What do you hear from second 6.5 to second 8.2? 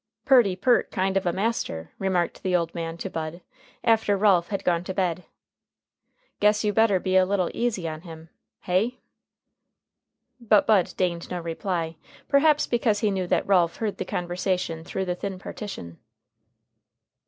you better be a little easy on